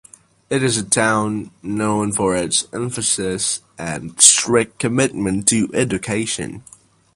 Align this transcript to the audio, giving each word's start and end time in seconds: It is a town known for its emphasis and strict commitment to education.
It 0.49 0.63
is 0.63 0.77
a 0.79 0.83
town 0.83 1.51
known 1.61 2.11
for 2.11 2.35
its 2.35 2.65
emphasis 2.73 3.61
and 3.77 4.19
strict 4.19 4.79
commitment 4.79 5.47
to 5.49 5.69
education. 5.75 6.63